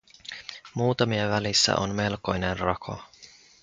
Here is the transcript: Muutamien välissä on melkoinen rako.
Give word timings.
Muutamien 0.73 1.29
välissä 1.29 1.75
on 1.75 1.95
melkoinen 1.95 2.59
rako. 2.59 3.01